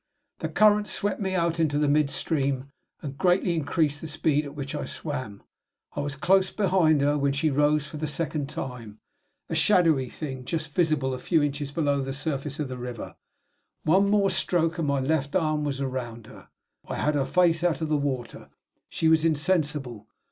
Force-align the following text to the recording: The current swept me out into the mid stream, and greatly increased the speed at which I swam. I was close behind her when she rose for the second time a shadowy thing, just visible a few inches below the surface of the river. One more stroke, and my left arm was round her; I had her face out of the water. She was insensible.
The 0.39 0.49
current 0.49 0.87
swept 0.87 1.19
me 1.19 1.35
out 1.35 1.59
into 1.59 1.77
the 1.77 1.87
mid 1.87 2.09
stream, 2.09 2.71
and 3.03 3.15
greatly 3.19 3.53
increased 3.55 4.01
the 4.01 4.07
speed 4.07 4.45
at 4.45 4.55
which 4.55 4.73
I 4.73 4.87
swam. 4.87 5.43
I 5.95 5.99
was 5.99 6.15
close 6.15 6.49
behind 6.49 7.01
her 7.01 7.19
when 7.19 7.33
she 7.33 7.51
rose 7.51 7.85
for 7.85 7.97
the 7.97 8.07
second 8.07 8.49
time 8.49 8.97
a 9.47 9.53
shadowy 9.53 10.09
thing, 10.09 10.43
just 10.43 10.73
visible 10.73 11.13
a 11.13 11.19
few 11.19 11.43
inches 11.43 11.69
below 11.69 12.01
the 12.01 12.13
surface 12.13 12.57
of 12.59 12.67
the 12.67 12.79
river. 12.79 13.13
One 13.83 14.09
more 14.09 14.31
stroke, 14.31 14.79
and 14.79 14.87
my 14.87 15.01
left 15.01 15.35
arm 15.35 15.63
was 15.63 15.79
round 15.79 16.25
her; 16.25 16.47
I 16.89 16.95
had 16.95 17.13
her 17.13 17.27
face 17.27 17.63
out 17.63 17.79
of 17.81 17.89
the 17.89 17.95
water. 17.95 18.49
She 18.89 19.07
was 19.07 19.23
insensible. 19.23 20.07